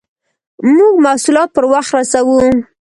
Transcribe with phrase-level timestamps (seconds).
[0.75, 2.37] موږ محصولات پر وخت رسوو.